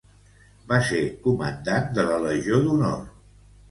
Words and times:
Va 0.71 0.79
ser 0.87 1.03
comandant 1.27 1.95
de 2.01 2.09
la 2.11 2.19
Legió 2.27 2.67
d'Honor. 2.69 3.01